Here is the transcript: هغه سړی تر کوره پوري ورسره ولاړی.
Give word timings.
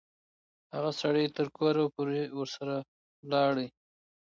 هغه 0.73 0.91
سړی 1.01 1.25
تر 1.37 1.47
کوره 1.55 1.83
پوري 1.95 2.21
ورسره 2.39 2.75
ولاړی. 3.23 3.67